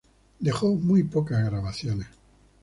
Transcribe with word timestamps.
Dejó 0.39 0.73
muy 0.73 1.03
pocas 1.03 1.45
grabaciones. 1.45 2.07